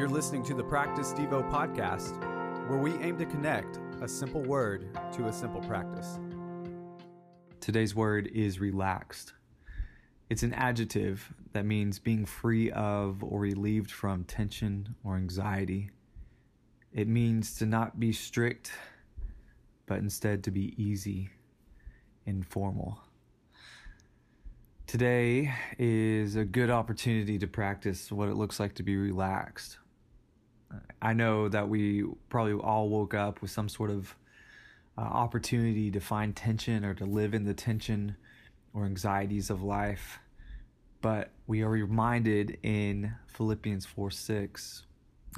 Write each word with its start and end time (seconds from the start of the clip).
You're 0.00 0.08
listening 0.08 0.42
to 0.44 0.54
the 0.54 0.64
Practice 0.64 1.12
Devo 1.12 1.46
podcast, 1.50 2.18
where 2.70 2.78
we 2.78 2.94
aim 3.04 3.18
to 3.18 3.26
connect 3.26 3.78
a 4.00 4.08
simple 4.08 4.40
word 4.40 4.98
to 5.12 5.26
a 5.26 5.32
simple 5.32 5.60
practice. 5.60 6.18
Today's 7.60 7.94
word 7.94 8.30
is 8.32 8.60
relaxed. 8.60 9.34
It's 10.30 10.42
an 10.42 10.54
adjective 10.54 11.30
that 11.52 11.66
means 11.66 11.98
being 11.98 12.24
free 12.24 12.70
of 12.70 13.22
or 13.22 13.40
relieved 13.40 13.90
from 13.90 14.24
tension 14.24 14.96
or 15.04 15.16
anxiety. 15.16 15.90
It 16.94 17.06
means 17.06 17.58
to 17.58 17.66
not 17.66 18.00
be 18.00 18.14
strict, 18.14 18.72
but 19.84 19.98
instead 19.98 20.42
to 20.44 20.50
be 20.50 20.82
easy, 20.82 21.28
and 22.24 22.38
informal. 22.38 23.02
Today 24.86 25.52
is 25.78 26.36
a 26.36 26.44
good 26.46 26.70
opportunity 26.70 27.38
to 27.38 27.46
practice 27.46 28.10
what 28.10 28.30
it 28.30 28.34
looks 28.36 28.58
like 28.58 28.74
to 28.76 28.82
be 28.82 28.96
relaxed. 28.96 29.76
I 31.02 31.12
know 31.12 31.48
that 31.48 31.68
we 31.68 32.04
probably 32.28 32.54
all 32.54 32.88
woke 32.88 33.14
up 33.14 33.42
with 33.42 33.50
some 33.50 33.68
sort 33.68 33.90
of 33.90 34.14
uh, 34.96 35.02
opportunity 35.02 35.90
to 35.90 36.00
find 36.00 36.34
tension 36.36 36.84
or 36.84 36.94
to 36.94 37.04
live 37.04 37.34
in 37.34 37.44
the 37.44 37.54
tension 37.54 38.16
or 38.74 38.84
anxieties 38.84 39.50
of 39.50 39.62
life. 39.62 40.18
But 41.00 41.30
we 41.46 41.62
are 41.62 41.70
reminded 41.70 42.58
in 42.62 43.14
Philippians 43.26 43.86
4 43.86 44.10
6 44.10 44.82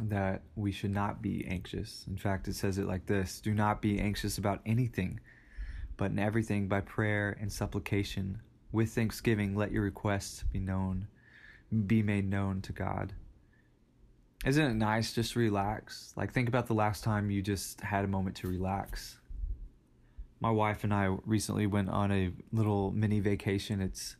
that 0.00 0.42
we 0.56 0.72
should 0.72 0.90
not 0.90 1.22
be 1.22 1.46
anxious. 1.46 2.04
In 2.08 2.16
fact, 2.16 2.48
it 2.48 2.54
says 2.54 2.78
it 2.78 2.86
like 2.86 3.06
this 3.06 3.40
Do 3.40 3.54
not 3.54 3.80
be 3.80 4.00
anxious 4.00 4.38
about 4.38 4.60
anything, 4.66 5.20
but 5.96 6.10
in 6.10 6.18
everything 6.18 6.68
by 6.68 6.80
prayer 6.80 7.36
and 7.40 7.52
supplication. 7.52 8.40
With 8.72 8.90
thanksgiving, 8.90 9.54
let 9.54 9.70
your 9.70 9.82
requests 9.82 10.44
be 10.44 10.58
known, 10.58 11.06
be 11.86 12.02
made 12.02 12.28
known 12.28 12.62
to 12.62 12.72
God. 12.72 13.12
Isn't 14.44 14.70
it 14.72 14.74
nice 14.74 15.12
just 15.12 15.34
to 15.34 15.38
relax? 15.38 16.12
Like, 16.16 16.32
think 16.32 16.48
about 16.48 16.66
the 16.66 16.74
last 16.74 17.04
time 17.04 17.30
you 17.30 17.42
just 17.42 17.80
had 17.80 18.04
a 18.04 18.08
moment 18.08 18.36
to 18.38 18.48
relax. 18.48 19.18
My 20.40 20.50
wife 20.50 20.82
and 20.82 20.92
I 20.92 21.16
recently 21.24 21.68
went 21.68 21.88
on 21.88 22.10
a 22.10 22.32
little 22.52 22.90
mini 22.90 23.20
vacation. 23.20 23.80
It's 23.80 24.16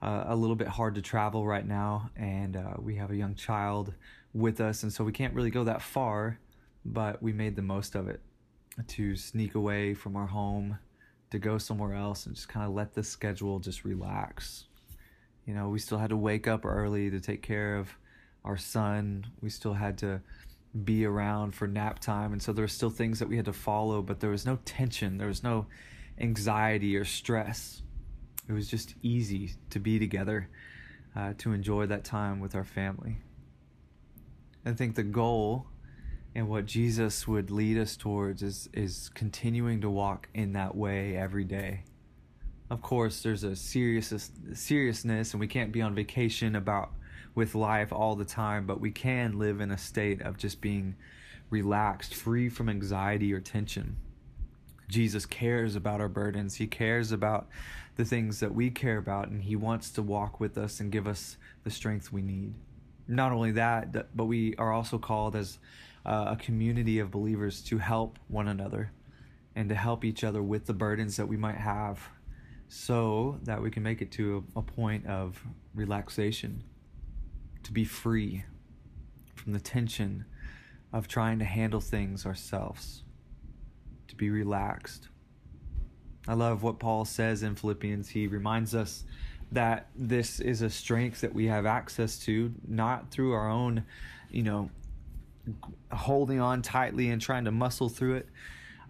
uh, 0.00 0.24
a 0.28 0.36
little 0.36 0.56
bit 0.56 0.68
hard 0.68 0.94
to 0.94 1.02
travel 1.02 1.46
right 1.46 1.66
now, 1.66 2.10
and 2.16 2.56
uh, 2.56 2.74
we 2.78 2.96
have 2.96 3.10
a 3.10 3.16
young 3.16 3.34
child 3.34 3.92
with 4.32 4.58
us, 4.58 4.84
and 4.84 4.92
so 4.92 5.04
we 5.04 5.12
can't 5.12 5.34
really 5.34 5.50
go 5.50 5.64
that 5.64 5.82
far, 5.82 6.38
but 6.86 7.22
we 7.22 7.34
made 7.34 7.54
the 7.54 7.62
most 7.62 7.94
of 7.94 8.08
it 8.08 8.22
to 8.88 9.14
sneak 9.14 9.54
away 9.54 9.92
from 9.92 10.16
our 10.16 10.26
home, 10.26 10.78
to 11.30 11.38
go 11.38 11.58
somewhere 11.58 11.94
else, 11.94 12.24
and 12.24 12.34
just 12.34 12.48
kind 12.48 12.64
of 12.64 12.72
let 12.72 12.94
the 12.94 13.02
schedule 13.02 13.60
just 13.60 13.84
relax. 13.84 14.64
You 15.44 15.52
know, 15.52 15.68
we 15.68 15.78
still 15.78 15.98
had 15.98 16.08
to 16.08 16.16
wake 16.16 16.48
up 16.48 16.64
early 16.64 17.10
to 17.10 17.20
take 17.20 17.42
care 17.42 17.76
of 17.76 17.94
our 18.44 18.56
son. 18.56 19.26
We 19.40 19.50
still 19.50 19.74
had 19.74 19.98
to 19.98 20.20
be 20.84 21.04
around 21.04 21.54
for 21.54 21.66
nap 21.66 21.98
time. 21.98 22.32
And 22.32 22.42
so 22.42 22.52
there 22.52 22.64
were 22.64 22.68
still 22.68 22.90
things 22.90 23.18
that 23.18 23.28
we 23.28 23.36
had 23.36 23.44
to 23.44 23.52
follow, 23.52 24.02
but 24.02 24.20
there 24.20 24.30
was 24.30 24.46
no 24.46 24.58
tension, 24.64 25.18
there 25.18 25.28
was 25.28 25.42
no 25.42 25.66
anxiety 26.18 26.96
or 26.96 27.04
stress. 27.04 27.82
It 28.48 28.52
was 28.52 28.68
just 28.68 28.94
easy 29.02 29.52
to 29.70 29.78
be 29.78 29.98
together, 29.98 30.48
uh, 31.14 31.34
to 31.38 31.52
enjoy 31.52 31.86
that 31.86 32.04
time 32.04 32.40
with 32.40 32.54
our 32.54 32.64
family. 32.64 33.18
I 34.64 34.72
think 34.72 34.94
the 34.94 35.02
goal 35.02 35.66
and 36.34 36.48
what 36.48 36.66
Jesus 36.66 37.28
would 37.28 37.50
lead 37.50 37.76
us 37.76 37.96
towards 37.96 38.42
is, 38.42 38.68
is 38.72 39.10
continuing 39.14 39.80
to 39.82 39.90
walk 39.90 40.28
in 40.34 40.52
that 40.54 40.74
way 40.74 41.16
every 41.16 41.44
day. 41.44 41.84
Of 42.70 42.80
course, 42.80 43.22
there's 43.22 43.44
a 43.44 43.54
serious 43.54 44.30
seriousness, 44.54 45.34
and 45.34 45.40
we 45.40 45.46
can't 45.46 45.72
be 45.72 45.82
on 45.82 45.94
vacation 45.94 46.56
about 46.56 46.92
with 47.34 47.54
life 47.54 47.92
all 47.92 48.16
the 48.16 48.24
time, 48.24 48.66
but 48.66 48.80
we 48.80 48.90
can 48.90 49.38
live 49.38 49.60
in 49.60 49.70
a 49.70 49.78
state 49.78 50.20
of 50.22 50.36
just 50.36 50.60
being 50.60 50.94
relaxed, 51.50 52.14
free 52.14 52.48
from 52.48 52.68
anxiety 52.68 53.32
or 53.32 53.40
tension. 53.40 53.96
Jesus 54.88 55.26
cares 55.26 55.76
about 55.76 56.00
our 56.00 56.08
burdens. 56.08 56.56
He 56.56 56.66
cares 56.66 57.12
about 57.12 57.48
the 57.96 58.04
things 58.04 58.40
that 58.40 58.54
we 58.54 58.70
care 58.70 58.98
about, 58.98 59.28
and 59.28 59.42
He 59.42 59.56
wants 59.56 59.90
to 59.92 60.02
walk 60.02 60.40
with 60.40 60.56
us 60.58 60.80
and 60.80 60.92
give 60.92 61.06
us 61.06 61.36
the 61.64 61.70
strength 61.70 62.12
we 62.12 62.22
need. 62.22 62.54
Not 63.08 63.32
only 63.32 63.52
that, 63.52 64.16
but 64.16 64.24
we 64.24 64.54
are 64.56 64.72
also 64.72 64.98
called 64.98 65.36
as 65.36 65.58
uh, 66.04 66.26
a 66.28 66.36
community 66.36 66.98
of 66.98 67.10
believers 67.10 67.62
to 67.62 67.78
help 67.78 68.18
one 68.28 68.48
another 68.48 68.92
and 69.54 69.68
to 69.68 69.74
help 69.74 70.04
each 70.04 70.24
other 70.24 70.42
with 70.42 70.66
the 70.66 70.72
burdens 70.72 71.16
that 71.16 71.26
we 71.26 71.36
might 71.36 71.56
have 71.56 72.08
so 72.68 73.38
that 73.42 73.60
we 73.60 73.70
can 73.70 73.82
make 73.82 74.00
it 74.00 74.10
to 74.10 74.44
a, 74.56 74.62
point 74.62 75.06
of 75.06 75.44
relaxation 75.74 76.64
to 77.64 77.72
be 77.72 77.84
free 77.84 78.44
from 79.34 79.52
the 79.52 79.60
tension 79.60 80.24
of 80.92 81.08
trying 81.08 81.38
to 81.38 81.44
handle 81.44 81.80
things 81.80 82.26
ourselves, 82.26 83.02
to 84.08 84.16
be 84.16 84.30
relaxed. 84.30 85.08
I 86.28 86.34
love 86.34 86.62
what 86.62 86.78
Paul 86.78 87.04
says 87.04 87.42
in 87.42 87.56
Philippians. 87.56 88.08
He 88.10 88.26
reminds 88.26 88.74
us 88.74 89.04
that 89.50 89.88
this 89.96 90.40
is 90.40 90.62
a 90.62 90.70
strength 90.70 91.20
that 91.22 91.34
we 91.34 91.46
have 91.46 91.66
access 91.66 92.18
to, 92.20 92.54
not 92.66 93.10
through 93.10 93.32
our 93.32 93.48
own, 93.48 93.84
you 94.30 94.42
know, 94.42 94.70
holding 95.90 96.40
on 96.40 96.62
tightly 96.62 97.10
and 97.10 97.20
trying 97.20 97.44
to 97.44 97.50
muscle 97.50 97.88
through 97.88 98.16
it. 98.16 98.28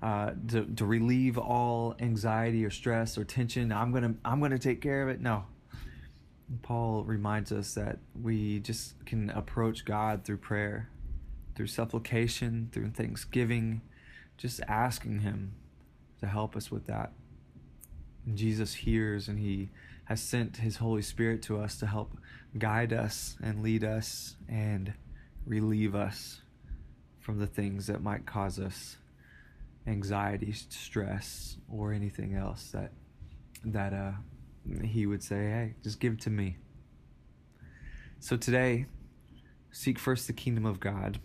Uh, 0.03 0.33
to, 0.49 0.65
to 0.65 0.85
relieve 0.85 1.39
all 1.39 1.95
anxiety 2.01 2.65
or 2.65 2.71
stress 2.71 3.17
or 3.17 3.23
tension. 3.23 3.71
I'm 3.71 3.93
gonna 3.93 4.15
I'm 4.25 4.41
gonna 4.41 4.59
take 4.59 4.81
care 4.81 5.05
of 5.05 5.09
it. 5.09 5.21
No, 5.21 5.45
Paul 6.61 7.05
reminds 7.05 7.53
us 7.53 7.75
that 7.75 7.99
we 8.21 8.59
just 8.59 9.05
can 9.07 9.31
approach 9.31 9.85
God 9.85 10.25
through 10.25 10.39
prayer, 10.39 10.89
through 11.55 11.69
supplication, 11.69 12.69
through 12.73 12.91
thanksgiving, 12.91 13.81
just 14.37 14.61
asking 14.69 15.21
Him 15.21 15.55
to 16.21 16.27
help 16.27 16.57
us 16.57 16.71
with 16.71 16.87
that. 16.87 17.13
And 18.27 18.37
Jesus 18.37 18.75
hears 18.75 19.29
and 19.29 19.39
He 19.39 19.71
has 20.07 20.21
sent 20.21 20.59
His 20.59 20.77
Holy 20.77 21.03
Spirit 21.03 21.43
to 21.43 21.59
us 21.61 21.79
to 21.79 21.87
help 21.87 22.17
guide 22.59 22.93
us 22.93 23.37
and 23.43 23.63
lead 23.63 23.85
us 23.85 24.37
and 24.49 24.93
relieve 25.47 25.95
us 25.95 26.43
from 27.19 27.39
the 27.39 27.47
things 27.47 27.87
that 27.87 28.03
might 28.03 28.27
cause 28.27 28.59
us 28.59 28.97
anxiety, 29.87 30.53
stress, 30.53 31.57
or 31.71 31.93
anything 31.93 32.35
else 32.35 32.71
that 32.73 32.93
that 33.65 33.93
uh, 33.93 34.13
he 34.85 35.07
would 35.07 35.23
say, 35.23 35.37
Hey, 35.37 35.75
just 35.83 36.01
give 36.01 36.19
to 36.19 36.31
me. 36.31 36.57
So 38.21 38.37
today, 38.37 38.87
seek 39.73 39.99
first 39.99 40.27
the 40.27 40.33
kingdom 40.33 40.65
of 40.65 40.79
God 40.79 41.19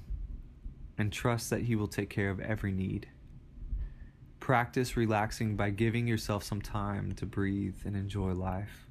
and 0.98 1.14
trust 1.14 1.50
that 1.52 1.62
He 1.62 1.76
will 1.76 1.88
take 1.88 2.10
care 2.10 2.30
of 2.30 2.40
every 2.40 2.72
need. 2.72 3.08
Practice 4.40 4.98
relaxing 4.98 5.56
by 5.56 5.70
giving 5.70 6.08
yourself 6.08 6.44
some 6.44 6.62
time 6.62 7.14
to 7.16 7.26
breathe 7.26 7.76
and 7.86 7.96
enjoy 7.96 8.32
life. 8.32 8.88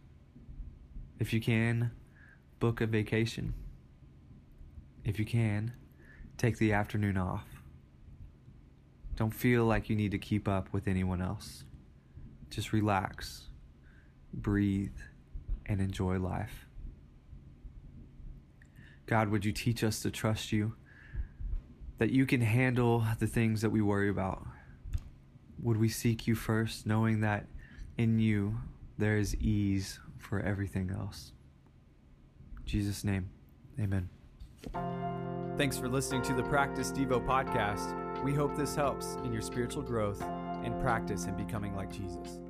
If 1.19 1.33
you 1.33 1.41
can, 1.41 1.91
book 2.61 2.81
a 2.81 2.87
vacation. 2.87 3.55
If 5.05 5.19
you 5.19 5.25
can, 5.25 5.73
take 6.37 6.59
the 6.59 6.73
afternoon 6.73 7.17
off. 7.17 7.47
Don't 9.17 9.35
feel 9.35 9.65
like 9.65 9.89
you 9.89 9.97
need 9.97 10.11
to 10.11 10.19
keep 10.19 10.47
up 10.47 10.73
with 10.73 10.87
anyone 10.87 11.23
else. 11.23 11.65
Just 12.51 12.73
relax 12.73 13.49
breathe, 14.37 14.97
and 15.65 15.81
enjoy 15.81 16.19
life. 16.19 16.67
God, 19.07 19.29
would 19.31 19.45
you 19.45 19.53
teach 19.53 19.83
us 19.83 20.01
to 20.03 20.11
trust 20.11 20.53
you, 20.53 20.75
that 21.99 22.11
you 22.11 22.27
can 22.27 22.41
handle 22.41 23.05
the 23.19 23.27
things 23.27 23.63
that 23.63 23.71
we 23.71 23.81
worry 23.81 24.09
about? 24.09 24.47
Would 25.63 25.79
we 25.79 25.89
seek 25.89 26.27
you 26.27 26.35
first, 26.35 26.87
knowing 26.87 27.21
that 27.21 27.47
in 27.97 28.19
you 28.19 28.59
there 28.99 29.17
is 29.17 29.35
ease 29.37 29.99
for 30.19 30.41
everything 30.41 30.91
else? 30.91 31.33
In 32.59 32.67
Jesus' 32.67 33.05
name, 33.05 33.31
amen. 33.81 34.09
Thanks 35.57 35.79
for 35.79 35.89
listening 35.89 36.23
to 36.23 36.35
the 36.35 36.43
Practice 36.43 36.93
Devo 36.93 37.25
podcast. 37.25 38.23
We 38.23 38.35
hope 38.35 38.57
this 38.57 38.75
helps 38.75 39.17
in 39.25 39.33
your 39.33 39.43
spiritual 39.43 39.83
growth 39.83 40.23
and 40.23 40.79
practice 40.81 41.25
in 41.25 41.37
becoming 41.37 41.75
like 41.75 41.91
Jesus. 41.91 42.41